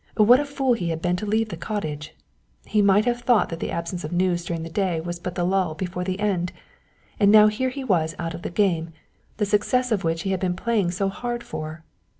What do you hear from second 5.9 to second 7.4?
the end, and